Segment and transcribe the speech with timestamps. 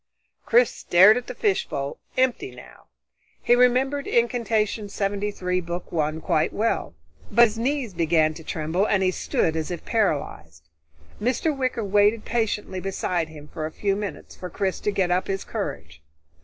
[0.47, 2.85] Chris stared at the fishbowl, empty now.
[3.43, 6.95] He remembered Incantation 73, Book One, quite well,
[7.29, 10.67] but his knees began to tremble and he stood as if paralyzed.
[11.21, 11.55] Mr.
[11.55, 15.43] Wicker waited patiently beside him for a few moments for Chris to get up his
[15.43, 16.01] courage.